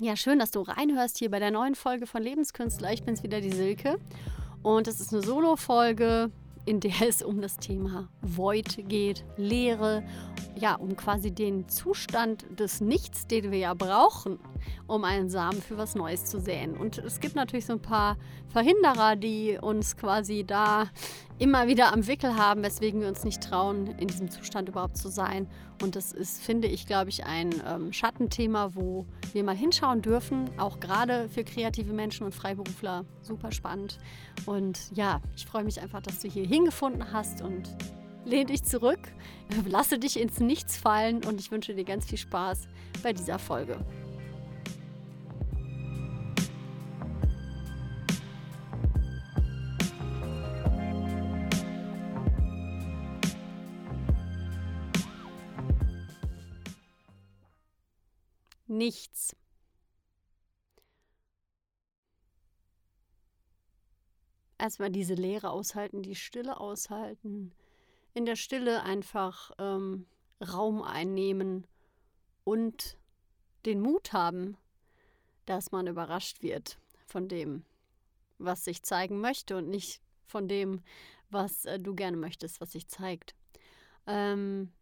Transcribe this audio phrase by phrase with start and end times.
[0.00, 2.92] Ja, schön, dass du reinhörst hier bei der neuen Folge von Lebenskünstler.
[2.92, 4.00] Ich bin's wieder, die Silke.
[4.64, 6.32] Und es ist eine Solo-Folge,
[6.64, 10.02] in der es um das Thema Void geht, Leere,
[10.56, 14.40] ja, um quasi den Zustand des Nichts, den wir ja brauchen,
[14.86, 16.76] um einen Samen für was Neues zu säen.
[16.76, 18.16] Und es gibt natürlich so ein paar
[18.48, 20.88] Verhinderer, die uns quasi da
[21.38, 25.08] immer wieder am Wickel haben, weswegen wir uns nicht trauen, in diesem Zustand überhaupt zu
[25.08, 25.48] sein.
[25.82, 30.48] Und das ist, finde ich, glaube ich, ein ähm, Schattenthema, wo wir mal hinschauen dürfen,
[30.58, 33.04] auch gerade für kreative Menschen und Freiberufler.
[33.22, 33.98] Super spannend.
[34.46, 37.76] Und ja, ich freue mich einfach, dass du hier hingefunden hast und
[38.24, 39.00] lehn dich zurück,
[39.66, 42.68] lasse dich ins Nichts fallen und ich wünsche dir ganz viel Spaß
[43.02, 43.78] bei dieser Folge.
[58.74, 59.36] Nichts.
[64.58, 67.52] Erstmal diese Leere aushalten, die Stille aushalten,
[68.14, 70.06] in der Stille einfach ähm,
[70.40, 71.68] Raum einnehmen
[72.42, 72.98] und
[73.64, 74.56] den Mut haben,
[75.46, 77.64] dass man überrascht wird von dem,
[78.38, 80.82] was sich zeigen möchte und nicht von dem,
[81.30, 83.36] was äh, du gerne möchtest, was sich zeigt.
[84.08, 84.72] Ähm,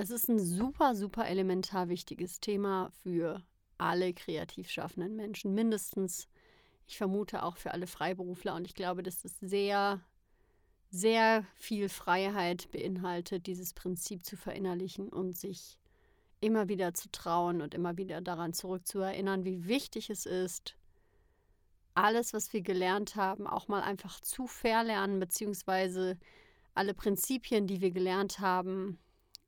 [0.00, 3.42] es ist ein super, super elementar wichtiges Thema für
[3.78, 6.28] alle kreativ schaffenden Menschen, mindestens.
[6.86, 10.00] Ich vermute auch für alle Freiberufler und ich glaube, dass es sehr
[10.90, 15.78] sehr viel Freiheit beinhaltet, dieses Prinzip zu verinnerlichen und sich
[16.40, 20.76] immer wieder zu trauen und immer wieder daran zurückzuerinnern, wie wichtig es ist,
[21.94, 26.18] alles, was wir gelernt haben, auch mal einfach zu verlernen, beziehungsweise
[26.74, 28.98] alle Prinzipien, die wir gelernt haben,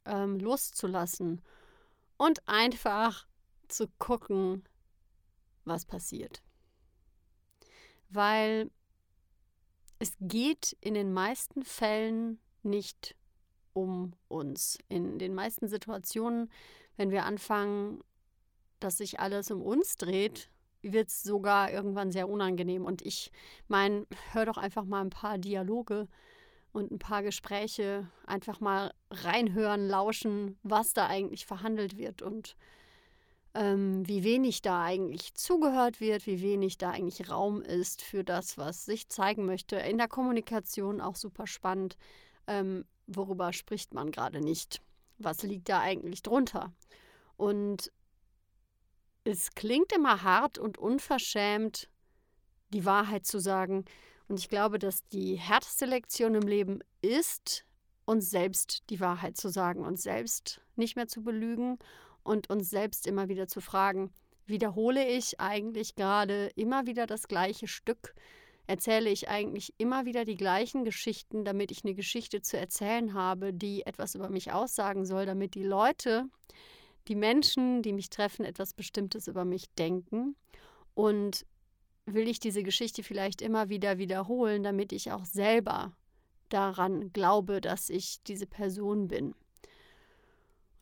[0.05, 1.41] ähm, loszulassen
[2.17, 3.27] und einfach
[3.69, 4.65] zu gucken,
[5.65, 6.43] was passiert.
[8.11, 8.71] Weil
[9.99, 13.15] es geht in den meisten Fällen nicht
[13.73, 14.79] um uns.
[14.89, 16.51] In den meisten Situationen,
[16.97, 18.03] wenn wir anfangen,
[18.81, 20.51] dass sich alles um uns dreht,
[20.83, 22.85] wird es sogar irgendwann sehr unangenehm.
[22.85, 23.31] Und ich
[23.69, 26.09] meine, hör doch einfach mal ein paar Dialoge
[26.73, 32.57] und ein paar Gespräche, einfach mal reinhören, lauschen, was da eigentlich verhandelt wird und
[33.55, 38.57] ähm, wie wenig da eigentlich zugehört wird, wie wenig da eigentlich Raum ist für das,
[38.57, 39.77] was sich zeigen möchte.
[39.77, 41.97] In der Kommunikation auch super spannend.
[42.47, 44.81] Ähm, worüber spricht man gerade nicht?
[45.19, 46.73] Was liegt da eigentlich drunter?
[47.37, 47.93] Und
[49.25, 51.89] es klingt immer hart und unverschämt,
[52.71, 53.85] die Wahrheit zu sagen.
[54.29, 57.65] Und ich glaube, dass die härteste Lektion im Leben ist,
[58.05, 61.79] uns selbst die Wahrheit zu sagen, uns selbst nicht mehr zu belügen
[62.23, 64.13] und uns selbst immer wieder zu fragen,
[64.47, 68.15] wiederhole ich eigentlich gerade immer wieder das gleiche Stück?
[68.67, 73.53] Erzähle ich eigentlich immer wieder die gleichen Geschichten, damit ich eine Geschichte zu erzählen habe,
[73.53, 76.27] die etwas über mich aussagen soll, damit die Leute,
[77.09, 80.37] die Menschen, die mich treffen, etwas Bestimmtes über mich denken?
[80.95, 81.45] Und
[82.07, 85.93] will ich diese Geschichte vielleicht immer wieder wiederholen, damit ich auch selber
[86.49, 89.35] daran glaube, dass ich diese Person bin?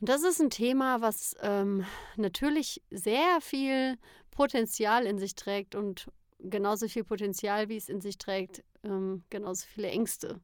[0.01, 1.85] Und das ist ein Thema, was ähm,
[2.17, 3.99] natürlich sehr viel
[4.31, 9.67] Potenzial in sich trägt und genauso viel Potenzial, wie es in sich trägt, ähm, genauso
[9.67, 10.41] viele Ängste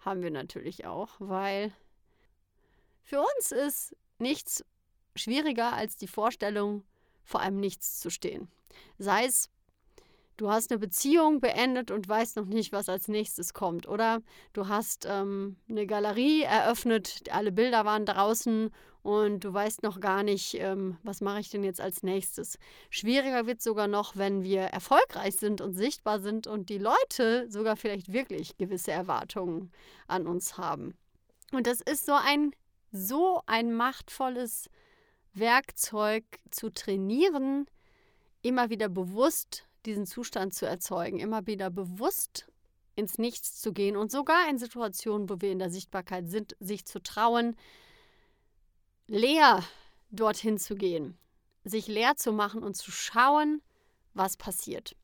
[0.00, 1.72] haben wir natürlich auch, weil
[3.02, 4.64] für uns ist nichts
[5.14, 6.84] schwieriger als die Vorstellung,
[7.24, 8.48] vor einem Nichts zu stehen.
[8.98, 9.48] Sei es
[10.42, 13.86] du hast eine Beziehung beendet und weißt noch nicht, was als nächstes kommt.
[13.86, 14.22] Oder
[14.52, 18.70] du hast ähm, eine Galerie eröffnet, alle Bilder waren draußen
[19.02, 22.58] und du weißt noch gar nicht, ähm, was mache ich denn jetzt als nächstes.
[22.90, 27.76] Schwieriger wird sogar noch, wenn wir erfolgreich sind und sichtbar sind und die Leute sogar
[27.76, 29.70] vielleicht wirklich gewisse Erwartungen
[30.08, 30.94] an uns haben.
[31.52, 32.50] Und das ist so ein,
[32.90, 34.68] so ein machtvolles
[35.34, 37.66] Werkzeug zu trainieren,
[38.42, 42.48] immer wieder bewusst diesen Zustand zu erzeugen, immer wieder bewusst
[42.94, 46.84] ins Nichts zu gehen und sogar in Situationen, wo wir in der Sichtbarkeit sind, sich
[46.84, 47.56] zu trauen,
[49.06, 49.62] leer
[50.10, 51.16] dorthin zu gehen,
[51.64, 53.62] sich leer zu machen und zu schauen,
[54.14, 54.94] was passiert.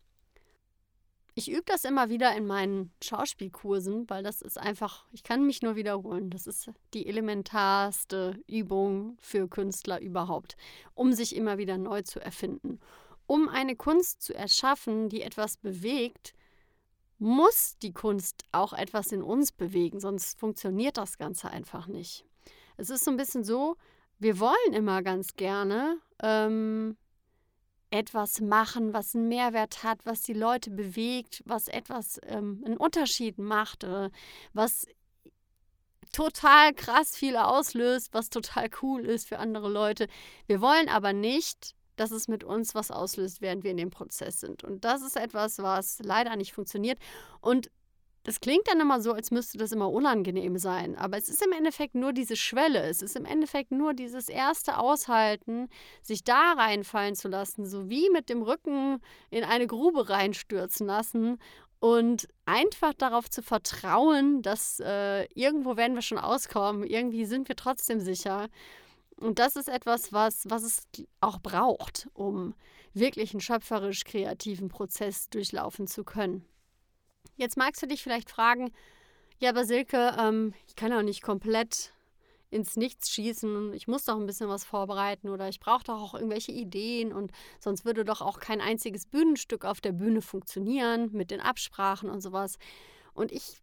[1.34, 5.62] Ich übe das immer wieder in meinen Schauspielkursen, weil das ist einfach, ich kann mich
[5.62, 10.56] nur wiederholen, das ist die elementarste Übung für Künstler überhaupt,
[10.94, 12.80] um sich immer wieder neu zu erfinden
[13.28, 16.32] um eine Kunst zu erschaffen, die etwas bewegt,
[17.18, 22.24] muss die Kunst auch etwas in uns bewegen, sonst funktioniert das Ganze einfach nicht.
[22.78, 23.76] Es ist so ein bisschen so,
[24.18, 26.96] wir wollen immer ganz gerne ähm,
[27.90, 33.38] etwas machen, was einen Mehrwert hat, was die Leute bewegt, was etwas ähm, einen Unterschied
[33.38, 34.08] macht, äh,
[34.54, 34.86] was
[36.12, 40.08] total krass viel auslöst, was total cool ist für andere Leute.
[40.46, 44.40] Wir wollen aber nicht, dass es mit uns was auslöst, während wir in dem Prozess
[44.40, 44.64] sind.
[44.64, 46.98] Und das ist etwas, was leider nicht funktioniert.
[47.40, 47.70] Und
[48.28, 51.52] das klingt dann immer so, als müsste das immer unangenehm sein, aber es ist im
[51.52, 55.68] Endeffekt nur diese Schwelle, es ist im Endeffekt nur dieses erste Aushalten,
[56.02, 59.00] sich da reinfallen zu lassen, so wie mit dem Rücken
[59.30, 61.38] in eine Grube reinstürzen lassen
[61.80, 67.56] und einfach darauf zu vertrauen, dass äh, irgendwo werden wir schon auskommen, irgendwie sind wir
[67.56, 68.48] trotzdem sicher.
[69.20, 70.86] Und das ist etwas, was, was es
[71.20, 72.54] auch braucht, um
[72.94, 76.44] wirklich einen schöpferisch kreativen Prozess durchlaufen zu können.
[77.36, 78.72] Jetzt magst du dich vielleicht fragen,
[79.38, 81.92] ja, aber Silke, ähm, ich kann ja nicht komplett
[82.50, 83.72] ins Nichts schießen.
[83.74, 87.30] Ich muss doch ein bisschen was vorbereiten oder ich brauche doch auch irgendwelche Ideen und
[87.60, 92.20] sonst würde doch auch kein einziges Bühnenstück auf der Bühne funktionieren mit den Absprachen und
[92.20, 92.58] sowas.
[93.12, 93.60] Und ich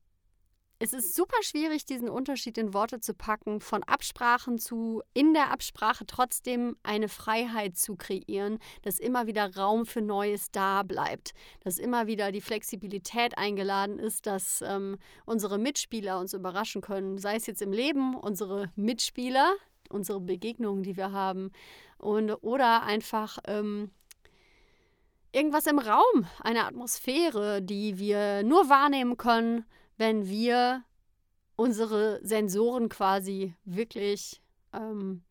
[0.78, 5.52] es ist super schwierig, diesen Unterschied in Worte zu packen, von Absprachen zu in der
[5.52, 11.78] Absprache trotzdem eine Freiheit zu kreieren, dass immer wieder Raum für Neues da bleibt, dass
[11.78, 17.48] immer wieder die Flexibilität eingeladen ist, dass ähm, unsere Mitspieler uns überraschen können, sei es
[17.48, 19.56] jetzt im Leben, unsere Mitspieler,
[19.90, 21.52] unsere Begegnungen, die wir haben,
[21.98, 23.92] und, oder einfach ähm,
[25.32, 29.66] irgendwas im Raum, eine Atmosphäre, die wir nur wahrnehmen können
[29.98, 30.84] wenn wir
[31.56, 34.42] unsere Sensoren quasi wirklich,
[34.74, 35.24] ähm,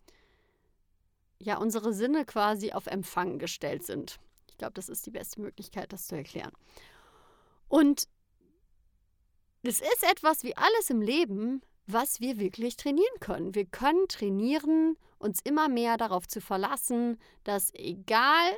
[1.39, 4.19] ja, unsere Sinne quasi auf Empfang gestellt sind.
[4.49, 6.53] Ich glaube, das ist die beste Möglichkeit, das zu erklären.
[7.69, 8.09] Und
[9.63, 13.55] es ist etwas wie alles im Leben, was wir wirklich trainieren können.
[13.55, 18.57] Wir können trainieren, uns immer mehr darauf zu verlassen, dass egal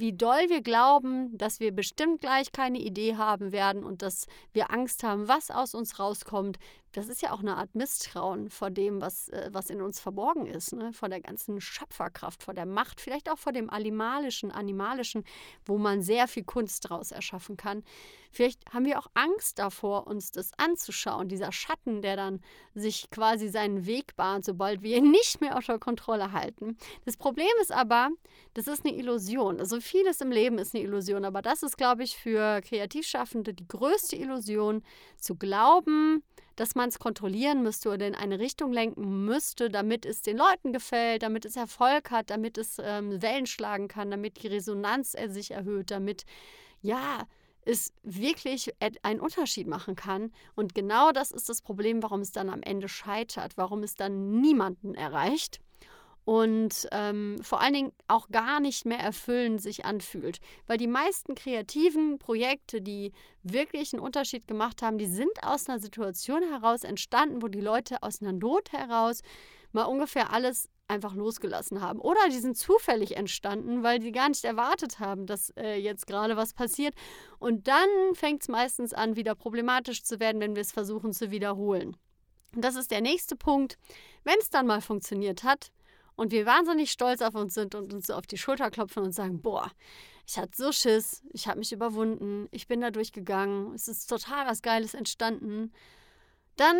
[0.00, 4.72] wie doll wir glauben, dass wir bestimmt gleich keine Idee haben werden und dass wir
[4.72, 6.58] Angst haben, was aus uns rauskommt,
[6.92, 10.46] das ist ja auch eine Art Misstrauen vor dem, was, äh, was in uns verborgen
[10.46, 10.92] ist, ne?
[10.92, 15.24] vor der ganzen Schöpferkraft, vor der Macht, vielleicht auch vor dem animalischen, animalischen,
[15.64, 17.84] wo man sehr viel Kunst daraus erschaffen kann.
[18.32, 22.40] Vielleicht haben wir auch Angst davor, uns das anzuschauen, dieser Schatten, der dann
[22.74, 26.76] sich quasi seinen Weg bahnt, sobald wir ihn nicht mehr unter Kontrolle halten.
[27.04, 28.10] Das Problem ist aber,
[28.54, 29.60] das ist eine Illusion.
[29.60, 33.66] Also vieles im Leben ist eine Illusion, aber das ist, glaube ich, für Kreativschaffende die
[33.66, 34.82] größte Illusion,
[35.16, 36.22] zu glauben,
[36.60, 40.74] dass man es kontrollieren müsste oder in eine Richtung lenken müsste, damit es den Leuten
[40.74, 45.28] gefällt, damit es Erfolg hat, damit es ähm, Wellen schlagen kann, damit die Resonanz äh,
[45.30, 46.26] sich erhöht, damit
[46.82, 47.26] ja
[47.64, 50.32] es wirklich einen Unterschied machen kann.
[50.54, 54.42] Und genau das ist das Problem, warum es dann am Ende scheitert, warum es dann
[54.42, 55.60] niemanden erreicht
[56.24, 60.40] und ähm, vor allen Dingen auch gar nicht mehr erfüllend sich anfühlt.
[60.66, 63.12] Weil die meisten kreativen Projekte, die
[63.42, 68.02] wirklich einen Unterschied gemacht haben, die sind aus einer Situation heraus entstanden, wo die Leute
[68.02, 69.22] aus einer Not heraus
[69.72, 72.00] mal ungefähr alles einfach losgelassen haben.
[72.00, 76.36] Oder die sind zufällig entstanden, weil die gar nicht erwartet haben, dass äh, jetzt gerade
[76.36, 76.94] was passiert.
[77.38, 81.30] Und dann fängt es meistens an, wieder problematisch zu werden, wenn wir es versuchen zu
[81.30, 81.96] wiederholen.
[82.54, 83.78] Und das ist der nächste Punkt.
[84.24, 85.70] Wenn es dann mal funktioniert hat,
[86.20, 89.12] und wir wahnsinnig stolz auf uns sind und uns so auf die Schulter klopfen und
[89.12, 89.70] sagen, boah,
[90.26, 94.46] ich hatte so Schiss, ich habe mich überwunden, ich bin da durchgegangen, es ist total
[94.46, 95.72] was Geiles entstanden,
[96.56, 96.76] dann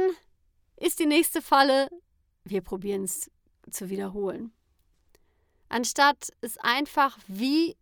[0.76, 1.88] ist die nächste Falle,
[2.44, 3.30] wir probieren es
[3.70, 4.52] zu wiederholen.
[5.70, 7.78] Anstatt es einfach wie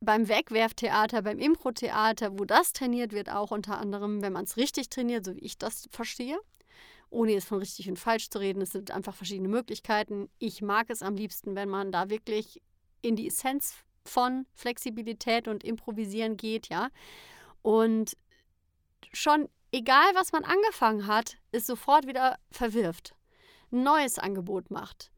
[0.00, 4.88] beim Wegwerftheater, beim Impro-Theater, wo das trainiert wird, auch unter anderem, wenn man es richtig
[4.88, 6.40] trainiert, so wie ich das verstehe,
[7.10, 8.62] ohne jetzt von richtig und falsch zu reden.
[8.62, 10.28] Es sind einfach verschiedene Möglichkeiten.
[10.38, 12.62] Ich mag es am liebsten, wenn man da wirklich
[13.02, 13.74] in die Essenz
[14.04, 16.88] von Flexibilität und Improvisieren geht, ja.
[17.62, 18.16] Und
[19.12, 23.14] schon egal, was man angefangen hat, ist sofort wieder verwirft.
[23.70, 25.10] Ein neues Angebot macht.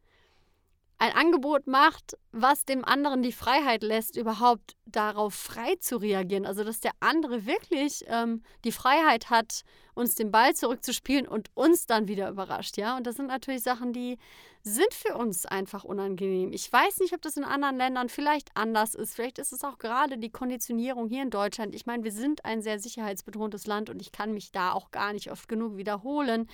[1.02, 6.44] Ein Angebot macht, was dem anderen die Freiheit lässt, überhaupt darauf frei zu reagieren.
[6.44, 9.62] Also, dass der andere wirklich ähm, die Freiheit hat,
[9.94, 12.76] uns den Ball zurückzuspielen und uns dann wieder überrascht.
[12.76, 14.18] Ja, und das sind natürlich Sachen, die
[14.62, 16.52] sind für uns einfach unangenehm.
[16.52, 19.14] Ich weiß nicht, ob das in anderen Ländern vielleicht anders ist.
[19.14, 21.74] Vielleicht ist es auch gerade die Konditionierung hier in Deutschland.
[21.74, 25.14] Ich meine, wir sind ein sehr sicherheitsbetontes Land und ich kann mich da auch gar
[25.14, 26.46] nicht oft genug wiederholen.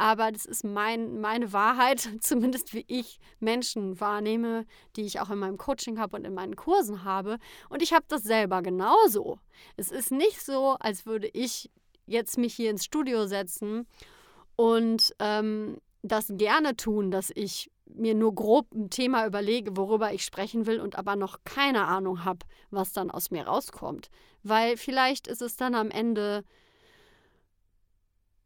[0.00, 4.64] Aber das ist mein, meine Wahrheit, zumindest wie ich Menschen wahrnehme,
[4.96, 7.36] die ich auch in meinem Coaching habe und in meinen Kursen habe.
[7.68, 9.40] Und ich habe das selber genauso.
[9.76, 11.70] Es ist nicht so, als würde ich
[12.06, 13.86] jetzt mich hier ins Studio setzen
[14.56, 20.24] und ähm, das gerne tun, dass ich mir nur grob ein Thema überlege, worüber ich
[20.24, 24.08] sprechen will und aber noch keine Ahnung habe, was dann aus mir rauskommt.
[24.44, 26.42] Weil vielleicht ist es dann am Ende,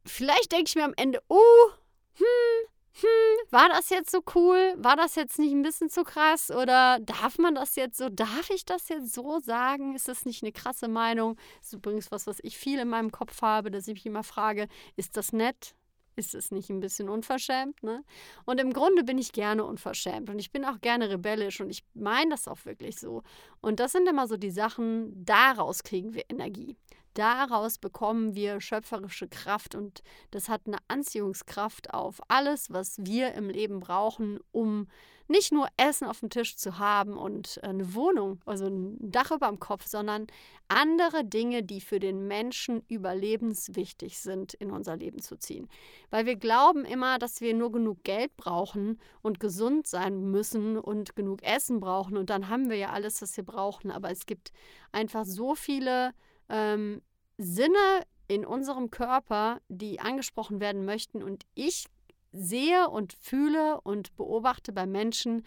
[0.07, 1.71] vielleicht denke ich mir am Ende, uh,
[2.15, 4.75] hm, hm, war das jetzt so cool?
[4.77, 6.51] War das jetzt nicht ein bisschen zu krass?
[6.53, 8.09] Oder darf man das jetzt so?
[8.09, 9.97] Darf ich das jetzt so sagen?
[9.97, 11.37] Ist das nicht eine krasse Meinung?
[11.59, 14.23] Das ist übrigens was, was ich viel in meinem Kopf habe, dass ich mich immer
[14.23, 15.75] frage, ist das nett?
[16.17, 17.83] Ist es nicht ein bisschen unverschämt?
[17.83, 18.05] Ne?
[18.45, 21.85] Und im Grunde bin ich gerne unverschämt und ich bin auch gerne rebellisch und ich
[21.95, 23.23] meine das auch wirklich so.
[23.61, 26.77] Und das sind immer so die Sachen, daraus kriegen wir Energie.
[27.15, 30.03] Daraus bekommen wir schöpferische Kraft und
[30.33, 34.89] das hat eine Anziehungskraft auf alles, was wir im Leben brauchen, um
[35.29, 39.49] nicht nur Essen auf dem Tisch zu haben und eine Wohnung, also ein Dach über
[39.49, 40.27] dem Kopf, sondern
[40.69, 45.69] andere Dinge, die für den Menschen überlebenswichtig sind, in unser Leben zu ziehen.
[46.11, 51.17] Weil wir glauben immer, dass wir nur genug Geld brauchen und gesund sein müssen und
[51.17, 53.91] genug Essen brauchen und dann haben wir ja alles, was wir brauchen.
[53.91, 54.53] Aber es gibt
[54.93, 56.13] einfach so viele
[56.49, 57.03] ähm,
[57.39, 61.23] Sinne in unserem Körper, die angesprochen werden möchten.
[61.23, 61.87] Und ich
[62.35, 65.45] sehe und fühle und beobachte bei Menschen,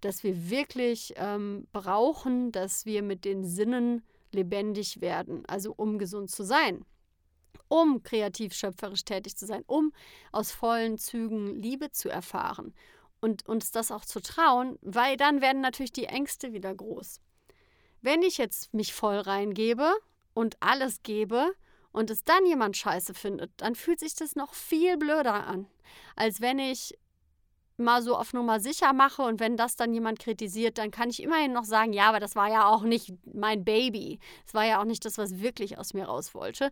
[0.00, 6.30] dass wir wirklich ähm, brauchen, dass wir mit den Sinnen lebendig werden, also um gesund
[6.30, 6.84] zu sein,
[7.68, 9.92] um kreativ schöpferisch tätig zu sein, um
[10.32, 12.74] aus vollen Zügen Liebe zu erfahren
[13.20, 17.20] und uns das auch zu trauen, weil dann werden natürlich die Ängste wieder groß.
[18.02, 19.90] Wenn ich jetzt mich voll reingebe
[20.34, 21.54] und alles gebe
[21.94, 25.66] und es dann jemand scheiße findet, dann fühlt sich das noch viel blöder an,
[26.16, 26.98] als wenn ich
[27.76, 31.22] mal so auf Nummer sicher mache und wenn das dann jemand kritisiert, dann kann ich
[31.22, 34.18] immerhin noch sagen, ja, aber das war ja auch nicht mein Baby.
[34.46, 36.70] Es war ja auch nicht das, was wirklich aus mir raus wollte.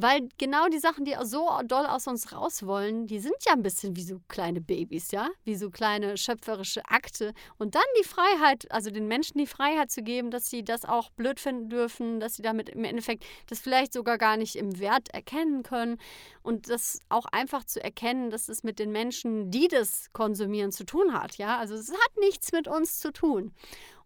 [0.00, 3.62] Weil genau die Sachen, die so doll aus uns raus wollen, die sind ja ein
[3.62, 5.28] bisschen wie so kleine Babys, ja?
[5.42, 7.34] Wie so kleine schöpferische Akte.
[7.58, 11.10] Und dann die Freiheit, also den Menschen die Freiheit zu geben, dass sie das auch
[11.10, 15.08] blöd finden dürfen, dass sie damit im Endeffekt das vielleicht sogar gar nicht im Wert
[15.08, 15.98] erkennen können.
[16.44, 20.86] Und das auch einfach zu erkennen, dass es mit den Menschen, die das konsumieren, zu
[20.86, 21.58] tun hat, ja?
[21.58, 23.52] Also es hat nichts mit uns zu tun.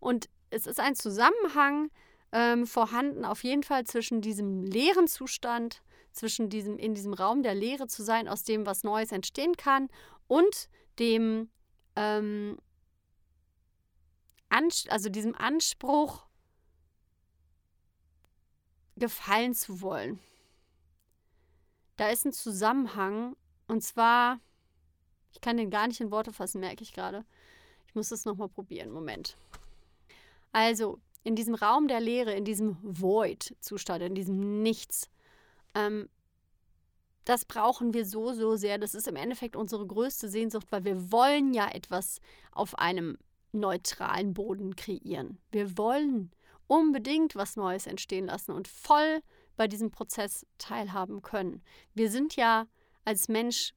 [0.01, 1.91] Und es ist ein Zusammenhang
[2.33, 7.55] ähm, vorhanden, auf jeden Fall zwischen diesem leeren Zustand, zwischen diesem, in diesem Raum der
[7.55, 9.89] Leere zu sein, aus dem was Neues entstehen kann,
[10.29, 11.51] und dem,
[11.97, 12.59] ähm,
[14.89, 16.27] also diesem Anspruch,
[18.97, 20.21] gefallen zu wollen.
[21.97, 23.37] Da ist ein Zusammenhang,
[23.67, 24.39] und zwar,
[25.33, 27.25] ich kann den gar nicht in Worte fassen, merke ich gerade.
[27.87, 28.91] Ich muss das nochmal probieren.
[28.91, 29.37] Moment.
[30.53, 35.09] Also, in diesem Raum der Leere, in diesem Void-Zustand, in diesem Nichts.
[35.75, 36.09] Ähm,
[37.25, 38.79] das brauchen wir so, so sehr.
[38.79, 43.17] Das ist im Endeffekt unsere größte Sehnsucht, weil wir wollen ja etwas auf einem
[43.53, 45.39] neutralen Boden kreieren.
[45.53, 46.33] Wir wollen
[46.67, 49.21] unbedingt was Neues entstehen lassen und voll
[49.57, 51.63] bei diesem Prozess teilhaben können.
[51.95, 52.67] Wir sind ja
[53.05, 53.75] als Mensch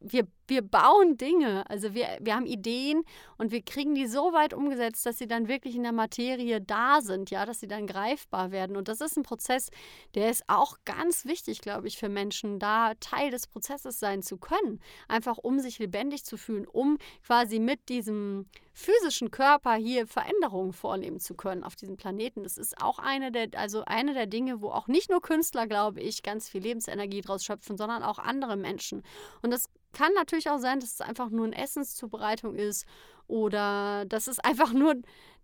[0.00, 3.04] wir, wir bauen Dinge, also wir, wir haben Ideen
[3.38, 7.00] und wir kriegen die so weit umgesetzt, dass sie dann wirklich in der Materie da
[7.00, 8.76] sind, ja, dass sie dann greifbar werden.
[8.76, 9.70] Und das ist ein Prozess,
[10.14, 14.36] der ist auch ganz wichtig, glaube ich, für Menschen, da Teil des Prozesses sein zu
[14.38, 14.80] können.
[15.08, 21.18] Einfach um sich lebendig zu fühlen, um quasi mit diesem physischen Körper hier Veränderungen vornehmen
[21.18, 22.42] zu können auf diesem Planeten.
[22.42, 26.00] Das ist auch eine der, also eine der Dinge, wo auch nicht nur Künstler, glaube
[26.00, 29.02] ich, ganz viel Lebensenergie draus schöpfen, sondern auch andere Menschen.
[29.40, 32.86] Und das kann natürlich auch sein, dass es einfach nur eine Essenszubereitung ist
[33.26, 34.94] oder dass es einfach nur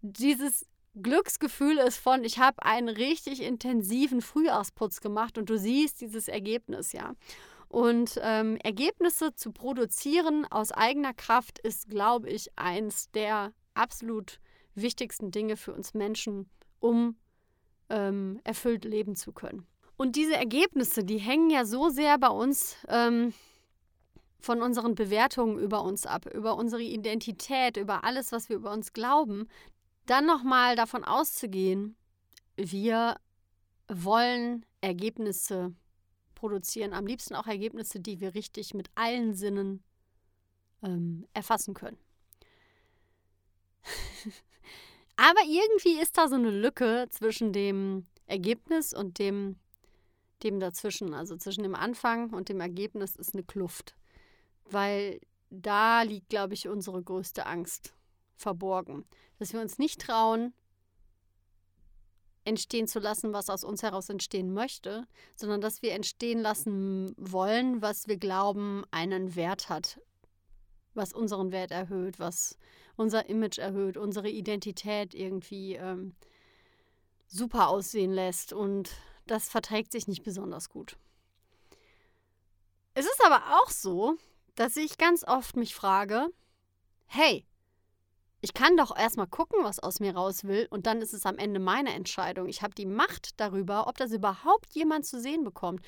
[0.03, 6.29] dieses Glücksgefühl ist von, ich habe einen richtig intensiven Frühjahrsputz gemacht und du siehst dieses
[6.29, 7.15] Ergebnis, ja.
[7.69, 14.41] Und ähm, Ergebnisse zu produzieren aus eigener Kraft ist, glaube ich, eins der absolut
[14.75, 17.17] wichtigsten Dinge für uns Menschen, um
[17.89, 19.67] ähm, erfüllt leben zu können.
[19.97, 23.33] Und diese Ergebnisse, die hängen ja so sehr bei uns ähm,
[24.43, 28.93] von unseren Bewertungen über uns ab, über unsere Identität, über alles, was wir über uns
[28.93, 29.49] glauben,
[30.07, 31.97] dann nochmal davon auszugehen,
[32.57, 33.21] wir
[33.89, 35.75] wollen Ergebnisse
[36.35, 39.85] produzieren, am liebsten auch Ergebnisse, die wir richtig mit allen Sinnen
[40.83, 41.99] ähm, erfassen können.
[45.17, 49.55] Aber irgendwie ist da so eine Lücke zwischen dem Ergebnis und dem,
[50.43, 51.15] dem dazwischen.
[51.15, 53.95] Also zwischen dem Anfang und dem Ergebnis ist eine Kluft
[54.71, 57.95] weil da liegt, glaube ich, unsere größte Angst
[58.37, 59.05] verborgen.
[59.39, 60.55] Dass wir uns nicht trauen,
[62.45, 67.83] entstehen zu lassen, was aus uns heraus entstehen möchte, sondern dass wir entstehen lassen wollen,
[67.83, 70.01] was wir glauben, einen Wert hat.
[70.95, 72.59] was unseren Wert erhöht, was
[72.97, 76.15] unser Image erhöht, unsere Identität irgendwie ähm,
[77.27, 78.53] super aussehen lässt.
[78.53, 78.91] Und
[79.27, 80.97] das verträgt sich nicht besonders gut.
[82.95, 84.17] Es ist aber auch so,
[84.55, 86.29] dass ich ganz oft mich frage,
[87.07, 87.45] hey,
[88.41, 91.39] ich kann doch erstmal gucken, was aus mir raus will, und dann ist es am
[91.39, 92.49] Ende meine Entscheidung.
[92.49, 95.81] Ich habe die Macht darüber, ob das überhaupt jemand zu sehen bekommt.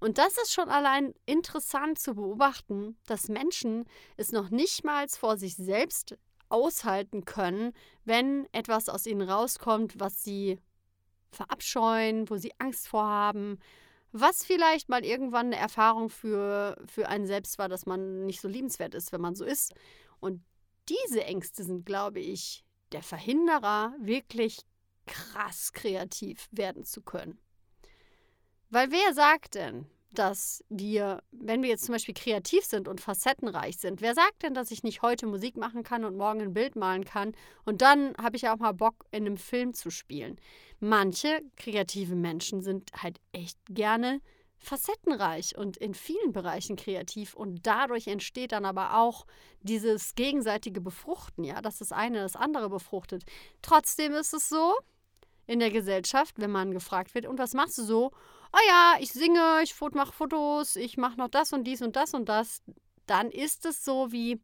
[0.00, 3.84] Und das ist schon allein interessant zu beobachten, dass Menschen
[4.16, 6.16] es noch nicht mal vor sich selbst
[6.48, 7.74] aushalten können,
[8.06, 10.58] wenn etwas aus ihnen rauskommt, was sie
[11.30, 13.58] verabscheuen, wo sie Angst vorhaben,
[14.12, 18.48] was vielleicht mal irgendwann eine Erfahrung für, für einen selbst war, dass man nicht so
[18.48, 19.74] liebenswert ist, wenn man so ist.
[20.18, 20.42] Und
[20.88, 24.58] diese Ängste sind, glaube ich, der Verhinderer, wirklich
[25.06, 27.38] krass kreativ werden zu können.
[28.70, 33.78] Weil wer sagt denn, dass wir, wenn wir jetzt zum Beispiel kreativ sind und facettenreich
[33.78, 36.74] sind, wer sagt denn, dass ich nicht heute Musik machen kann und morgen ein Bild
[36.74, 37.32] malen kann
[37.64, 40.40] und dann habe ich auch mal Bock, in einem Film zu spielen?
[40.80, 44.20] Manche kreative Menschen sind halt echt gerne
[44.58, 49.26] facettenreich und in vielen Bereichen kreativ und dadurch entsteht dann aber auch
[49.62, 53.24] dieses gegenseitige Befruchten, ja, dass das eine das andere befruchtet.
[53.62, 54.74] Trotzdem ist es so
[55.46, 58.10] in der Gesellschaft, wenn man gefragt wird, und was machst du so?
[58.52, 62.14] Oh ja, ich singe, ich mache Fotos, ich mache noch das und dies und das
[62.14, 62.62] und das,
[63.06, 64.40] dann ist es so wie,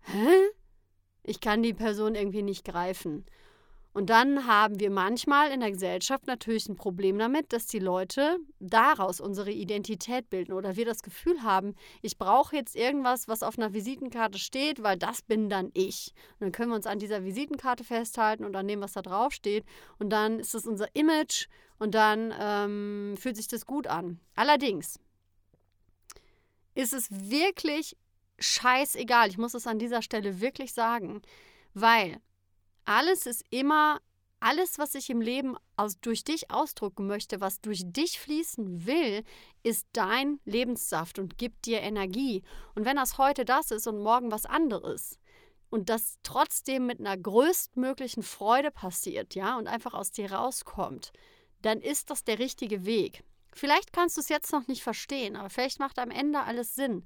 [0.00, 0.50] hä?
[1.22, 3.24] Ich kann die Person irgendwie nicht greifen.
[3.94, 8.38] Und dann haben wir manchmal in der Gesellschaft natürlich ein Problem damit, dass die Leute
[8.58, 13.56] daraus unsere Identität bilden oder wir das Gefühl haben, ich brauche jetzt irgendwas, was auf
[13.56, 16.12] einer Visitenkarte steht, weil das bin dann ich.
[16.32, 19.32] Und dann können wir uns an dieser Visitenkarte festhalten und an dem, was da drauf
[19.32, 19.64] steht.
[20.00, 21.46] Und dann ist es unser Image
[21.78, 24.18] und dann ähm, fühlt sich das gut an.
[24.34, 24.98] Allerdings
[26.74, 27.96] ist es wirklich
[28.40, 29.28] scheißegal.
[29.28, 31.22] Ich muss es an dieser Stelle wirklich sagen,
[31.74, 32.20] weil
[32.84, 34.00] alles ist immer,
[34.40, 39.24] alles, was ich im Leben aus, durch dich ausdrücken möchte, was durch dich fließen will,
[39.62, 42.42] ist dein Lebenssaft und gibt dir Energie.
[42.74, 45.18] Und wenn das heute das ist und morgen was anderes,
[45.74, 51.12] und das trotzdem mit einer größtmöglichen Freude passiert, ja, und einfach aus dir rauskommt,
[51.62, 53.24] dann ist das der richtige Weg.
[53.52, 57.04] Vielleicht kannst du es jetzt noch nicht verstehen, aber vielleicht macht am Ende alles Sinn.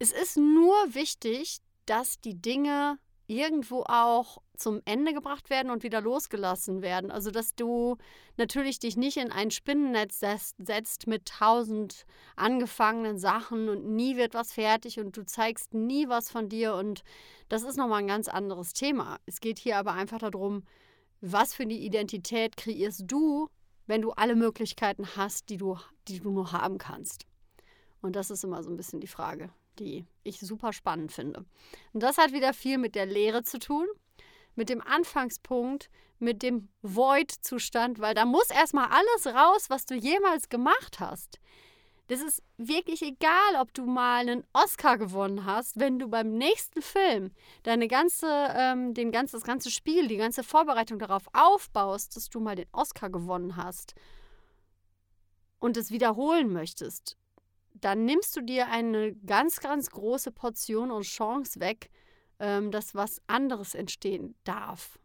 [0.00, 6.00] Es ist nur wichtig, dass die Dinge irgendwo auch zum Ende gebracht werden und wieder
[6.00, 7.10] losgelassen werden.
[7.10, 7.96] Also, dass du
[8.36, 10.20] natürlich dich nicht in ein Spinnennetz
[10.58, 16.30] setzt mit tausend angefangenen Sachen und nie wird was fertig und du zeigst nie was
[16.30, 17.02] von dir und
[17.48, 19.18] das ist nochmal ein ganz anderes Thema.
[19.26, 20.62] Es geht hier aber einfach darum,
[21.20, 23.48] was für eine Identität kreierst du,
[23.86, 27.26] wenn du alle Möglichkeiten hast, die du, die du nur haben kannst.
[28.00, 31.44] Und das ist immer so ein bisschen die Frage, die ich super spannend finde.
[31.92, 33.86] Und das hat wieder viel mit der Lehre zu tun,
[34.54, 40.48] mit dem Anfangspunkt, mit dem Void-Zustand, weil da muss erstmal alles raus, was du jemals
[40.48, 41.38] gemacht hast.
[42.08, 46.80] Das ist wirklich egal, ob du mal einen Oscar gewonnen hast, wenn du beim nächsten
[46.80, 47.32] Film
[47.64, 52.38] deine ganze, ähm, den ganze, das ganze Spiel, die ganze Vorbereitung darauf aufbaust, dass du
[52.38, 53.94] mal den Oscar gewonnen hast
[55.58, 57.16] und es wiederholen möchtest
[57.80, 61.90] dann nimmst du dir eine ganz, ganz große Portion und Chance weg,
[62.38, 64.98] ähm, dass was anderes entstehen darf.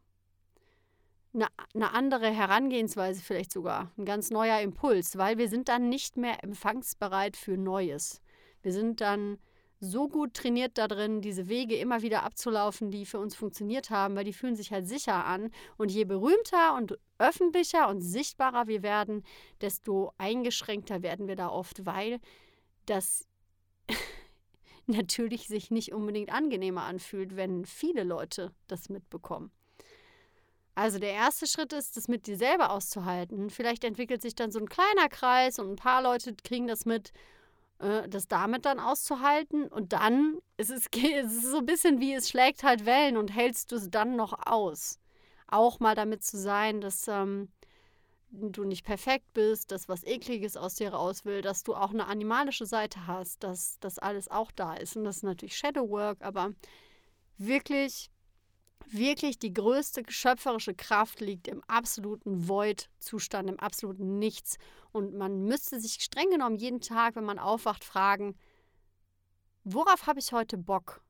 [1.34, 6.18] Eine, eine andere Herangehensweise vielleicht sogar, ein ganz neuer Impuls, weil wir sind dann nicht
[6.18, 8.22] mehr empfangsbereit für Neues.
[8.62, 9.38] Wir sind dann
[9.82, 14.16] so gut trainiert da drin, diese Wege immer wieder abzulaufen, die für uns funktioniert haben,
[14.16, 15.50] weil die fühlen sich halt sicher an.
[15.76, 19.24] Und je berühmter und öffentlicher und sichtbarer wir werden,
[19.60, 22.20] desto eingeschränkter werden wir da oft, weil
[22.86, 23.28] das
[24.88, 29.52] natürlich sich nicht unbedingt angenehmer anfühlt, wenn viele Leute das mitbekommen.
[30.74, 33.50] Also der erste Schritt ist, das mit dir selber auszuhalten.
[33.50, 37.12] Vielleicht entwickelt sich dann so ein kleiner Kreis und ein paar Leute kriegen das mit,
[37.80, 39.68] äh, das damit dann auszuhalten.
[39.68, 43.36] Und dann ist es, es ist so ein bisschen wie es schlägt halt Wellen und
[43.36, 44.98] hältst du es dann noch aus.
[45.48, 47.50] Auch mal damit zu sein, dass ähm,
[48.32, 52.08] du nicht perfekt bist, dass was Ekliges aus dir raus will, dass du auch eine
[52.08, 54.96] animalische Seite hast, dass das alles auch da ist.
[54.96, 56.54] Und das ist natürlich Shadow Work, aber
[57.38, 58.10] wirklich,
[58.88, 64.58] wirklich die größte schöpferische Kraft liegt im absoluten Void-Zustand, im absoluten Nichts.
[64.92, 68.38] Und man müsste sich streng genommen jeden Tag, wenn man aufwacht, fragen,
[69.64, 71.02] worauf habe ich heute Bock?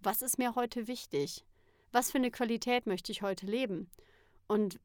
[0.00, 1.44] Was ist mir heute wichtig?
[1.92, 3.90] Was für eine Qualität möchte ich heute leben?
[4.46, 4.80] Und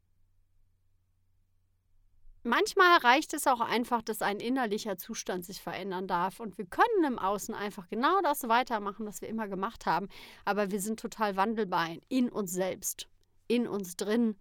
[2.44, 6.40] manchmal reicht es auch einfach, dass ein innerlicher Zustand sich verändern darf.
[6.40, 10.08] Und wir können im Außen einfach genau das weitermachen, was wir immer gemacht haben.
[10.46, 13.08] Aber wir sind total wandelbar in uns selbst,
[13.48, 14.36] in uns drin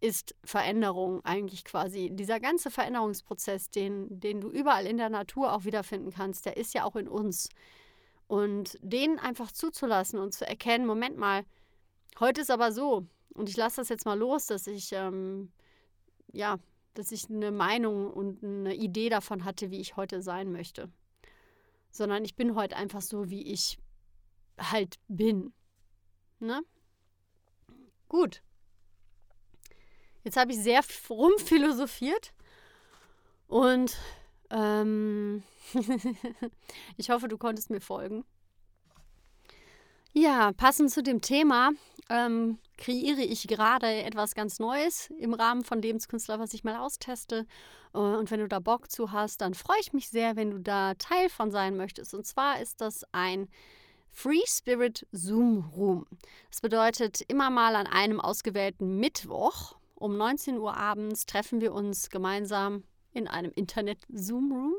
[0.00, 2.10] ist Veränderung eigentlich quasi.
[2.12, 6.74] Dieser ganze Veränderungsprozess, den, den du überall in der Natur auch wiederfinden kannst, der ist
[6.74, 7.48] ja auch in uns.
[8.26, 11.44] Und den einfach zuzulassen und zu erkennen, Moment mal,
[12.20, 15.52] heute ist aber so, und ich lasse das jetzt mal los, dass ich, ähm,
[16.32, 16.58] ja,
[16.98, 20.90] dass ich eine Meinung und eine Idee davon hatte, wie ich heute sein möchte.
[21.90, 23.78] Sondern ich bin heute einfach so, wie ich
[24.58, 25.52] halt bin.
[26.40, 26.62] Ne?
[28.08, 28.42] Gut.
[30.24, 32.32] Jetzt habe ich sehr rumphilosophiert
[33.46, 33.96] und
[34.50, 35.42] ähm,
[36.96, 38.24] ich hoffe, du konntest mir folgen.
[40.12, 41.70] Ja, passend zu dem Thema
[42.08, 47.46] ähm, kreiere ich gerade etwas ganz Neues im Rahmen von Lebenskünstler, was ich mal austeste.
[47.94, 50.60] Äh, und wenn du da Bock zu hast, dann freue ich mich sehr, wenn du
[50.60, 52.14] da Teil von sein möchtest.
[52.14, 53.48] Und zwar ist das ein
[54.10, 56.06] Free Spirit Zoom Room.
[56.50, 62.10] Das bedeutet, immer mal an einem ausgewählten Mittwoch um 19 Uhr abends treffen wir uns
[62.10, 62.84] gemeinsam
[63.16, 64.74] in einem Internet-Zoom-Room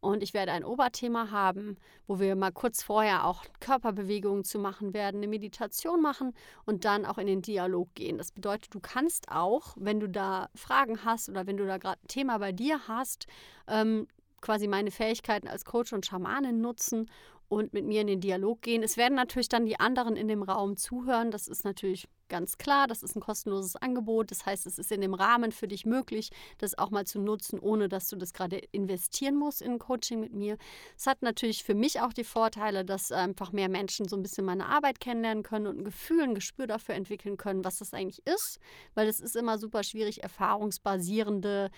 [0.00, 4.92] und ich werde ein Oberthema haben, wo wir mal kurz vorher auch Körperbewegungen zu machen
[4.92, 6.34] werden, eine Meditation machen
[6.66, 8.18] und dann auch in den Dialog gehen.
[8.18, 12.00] Das bedeutet, du kannst auch, wenn du da Fragen hast oder wenn du da gerade
[12.02, 13.26] ein Thema bei dir hast,
[13.66, 14.06] ähm,
[14.40, 17.10] quasi meine Fähigkeiten als Coach und Schamanin nutzen
[17.48, 18.82] und mit mir in den Dialog gehen.
[18.82, 21.30] Es werden natürlich dann die anderen in dem Raum zuhören.
[21.30, 24.30] Das ist natürlich ganz klar, das ist ein kostenloses Angebot.
[24.30, 27.58] Das heißt, es ist in dem Rahmen für dich möglich, das auch mal zu nutzen,
[27.58, 30.56] ohne dass du das gerade investieren musst in Coaching mit mir.
[30.96, 34.44] Es hat natürlich für mich auch die Vorteile, dass einfach mehr Menschen so ein bisschen
[34.44, 38.26] meine Arbeit kennenlernen können und ein Gefühl, ein Gespür dafür entwickeln können, was das eigentlich
[38.26, 38.58] ist,
[38.94, 41.70] weil es ist immer super schwierig, erfahrungsbasierende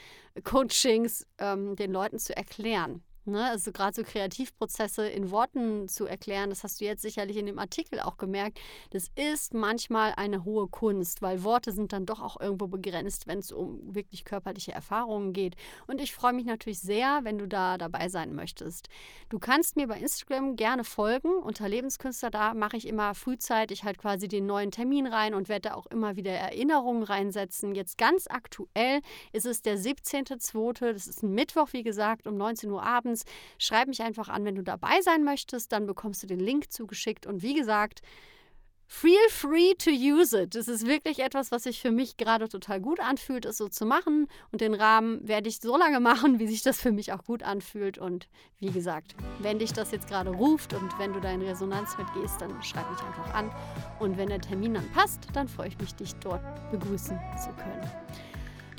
[0.44, 3.02] Coachings ähm, den Leuten zu erklären.
[3.28, 7.46] Ne, also gerade so Kreativprozesse in Worten zu erklären, das hast du jetzt sicherlich in
[7.46, 8.60] dem Artikel auch gemerkt,
[8.90, 13.40] das ist manchmal eine hohe Kunst, weil Worte sind dann doch auch irgendwo begrenzt, wenn
[13.40, 15.56] es um wirklich körperliche Erfahrungen geht.
[15.88, 18.88] Und ich freue mich natürlich sehr, wenn du da dabei sein möchtest.
[19.28, 23.98] Du kannst mir bei Instagram gerne folgen unter Lebenskünstler, da mache ich immer frühzeitig halt
[23.98, 27.74] quasi den neuen Termin rein und werde da auch immer wieder Erinnerungen reinsetzen.
[27.74, 29.00] Jetzt ganz aktuell
[29.32, 33.24] ist es der 17.02., das ist ein Mittwoch, wie gesagt, um 19 Uhr abends uns.
[33.58, 35.72] Schreib mich einfach an, wenn du dabei sein möchtest.
[35.72, 37.26] Dann bekommst du den Link zugeschickt.
[37.26, 38.02] Und wie gesagt,
[38.88, 40.54] Feel free to use it.
[40.54, 43.84] Das ist wirklich etwas, was sich für mich gerade total gut anfühlt, es so zu
[43.84, 44.28] machen.
[44.52, 47.42] Und den Rahmen werde ich so lange machen, wie sich das für mich auch gut
[47.42, 47.98] anfühlt.
[47.98, 48.28] Und
[48.60, 52.40] wie gesagt, wenn dich das jetzt gerade ruft und wenn du da in Resonanz mitgehst,
[52.40, 53.50] dann schreib mich einfach an.
[53.98, 57.90] Und wenn der Termin dann passt, dann freue ich mich, dich dort begrüßen zu können.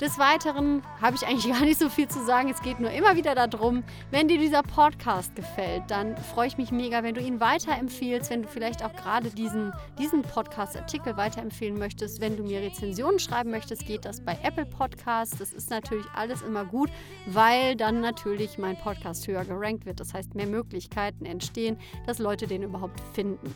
[0.00, 2.48] Des Weiteren habe ich eigentlich gar nicht so viel zu sagen.
[2.50, 3.82] Es geht nur immer wieder darum,
[4.12, 8.42] wenn dir dieser Podcast gefällt, dann freue ich mich mega, wenn du ihn weiterempfiehlst, wenn
[8.42, 12.20] du vielleicht auch gerade diesen, diesen Podcast-Artikel weiterempfehlen möchtest.
[12.20, 15.36] Wenn du mir Rezensionen schreiben möchtest, geht das bei Apple Podcasts.
[15.38, 16.90] Das ist natürlich alles immer gut,
[17.26, 19.98] weil dann natürlich mein Podcast höher gerankt wird.
[19.98, 23.52] Das heißt, mehr Möglichkeiten entstehen, dass Leute den überhaupt finden.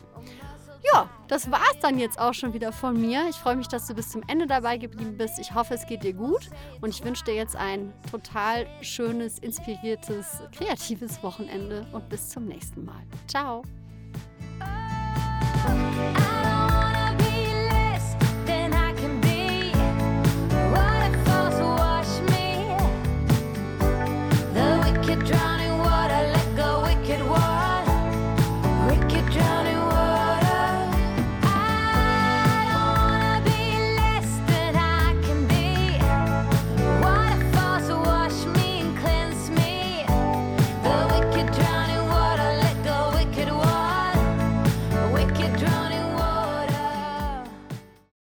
[0.91, 3.25] Ja, das war es dann jetzt auch schon wieder von mir.
[3.29, 5.39] Ich freue mich, dass du bis zum Ende dabei geblieben bist.
[5.39, 6.49] Ich hoffe, es geht dir gut
[6.81, 12.83] und ich wünsche dir jetzt ein total schönes, inspiriertes, kreatives Wochenende und bis zum nächsten
[12.83, 13.03] Mal.
[13.27, 13.63] Ciao.